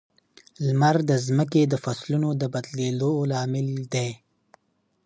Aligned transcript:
لمر 0.65 0.95
د 1.09 1.11
ځمکې 1.27 1.61
د 1.67 1.73
فصلونو 1.83 2.29
د 2.41 2.43
بدلېدو 2.53 3.11
لامل 3.31 3.69
دی. 3.93 4.09